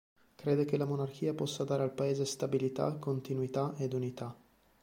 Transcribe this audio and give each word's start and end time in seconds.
Crede 0.35 0.65
che 0.65 0.77
la 0.77 0.87
monarchia 0.87 1.35
possa 1.35 1.63
dare 1.63 1.83
al 1.83 1.93
paese 1.93 2.25
“stabilità, 2.25 2.95
continuità 2.95 3.75
ed 3.77 3.93
unità”. 3.93 4.35